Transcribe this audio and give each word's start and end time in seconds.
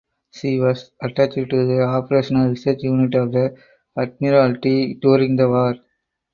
She 0.31 0.59
was 0.59 0.89
attached 1.03 1.35
to 1.35 1.45
the 1.45 1.83
Operational 1.83 2.49
Research 2.49 2.81
Unit 2.81 3.13
of 3.13 3.31
the 3.33 3.55
Admiralty 3.95 4.95
during 4.95 5.35
the 5.35 5.47
war. 5.47 5.75